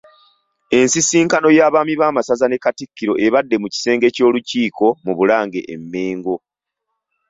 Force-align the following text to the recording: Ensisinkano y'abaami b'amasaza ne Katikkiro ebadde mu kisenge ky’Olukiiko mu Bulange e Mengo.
Ensisinkano 0.79 1.47
y'abaami 1.57 1.93
b'amasaza 2.01 2.45
ne 2.49 2.57
Katikkiro 2.63 3.13
ebadde 3.25 3.55
mu 3.61 3.67
kisenge 3.73 4.07
ky’Olukiiko 4.15 4.87
mu 5.05 5.13
Bulange 5.17 5.61
e 5.73 5.75
Mengo. 5.91 6.35